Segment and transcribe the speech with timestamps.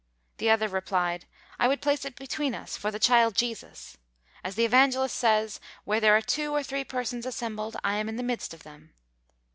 [0.37, 1.25] The other replied,
[1.59, 3.97] "I would place it between us, for the child Jesus;
[4.43, 8.15] as the Evangelist says, where there are two or three persons assembled I am in
[8.15, 8.95] the midst of them."